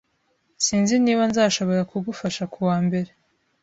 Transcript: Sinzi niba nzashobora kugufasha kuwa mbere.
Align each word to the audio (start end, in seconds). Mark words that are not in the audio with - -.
Sinzi 0.65 0.95
niba 1.05 1.23
nzashobora 1.29 1.81
kugufasha 1.91 2.43
kuwa 2.53 2.77
mbere. 2.85 3.09